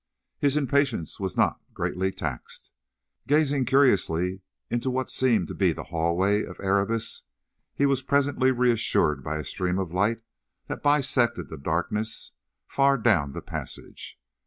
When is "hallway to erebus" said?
5.89-7.21